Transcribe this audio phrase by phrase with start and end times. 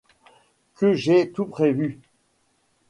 [0.73, 2.01] Que j’ai tout prévu.